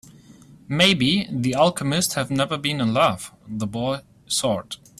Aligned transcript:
Maybe 0.67 1.27
the 1.29 1.53
alchemist 1.53 2.15
has 2.15 2.31
never 2.31 2.57
been 2.57 2.81
in 2.81 2.91
love, 2.91 3.31
the 3.47 3.67
boy 3.67 3.99
thought. 4.27 4.77